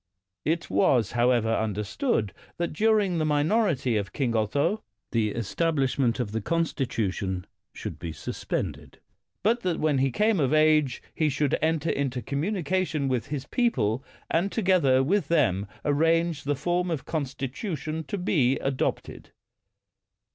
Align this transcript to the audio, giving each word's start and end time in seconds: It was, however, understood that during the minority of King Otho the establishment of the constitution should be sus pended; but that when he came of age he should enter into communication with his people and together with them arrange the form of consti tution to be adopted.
It 0.45 0.67
was, 0.67 1.11
however, 1.11 1.53
understood 1.53 2.33
that 2.57 2.73
during 2.73 3.19
the 3.19 3.23
minority 3.25 3.97
of 3.97 4.13
King 4.13 4.35
Otho 4.35 4.81
the 5.11 5.29
establishment 5.29 6.19
of 6.19 6.31
the 6.31 6.41
constitution 6.41 7.45
should 7.71 7.99
be 7.99 8.11
sus 8.11 8.43
pended; 8.43 8.97
but 9.43 9.59
that 9.61 9.79
when 9.79 9.99
he 9.99 10.09
came 10.09 10.39
of 10.39 10.55
age 10.55 11.03
he 11.13 11.29
should 11.29 11.55
enter 11.61 11.91
into 11.91 12.23
communication 12.23 13.09
with 13.09 13.27
his 13.27 13.45
people 13.45 14.03
and 14.31 14.51
together 14.51 15.03
with 15.03 15.27
them 15.27 15.67
arrange 15.85 16.45
the 16.45 16.55
form 16.55 16.89
of 16.89 17.05
consti 17.05 17.47
tution 17.51 18.07
to 18.07 18.17
be 18.17 18.57
adopted. 18.57 19.31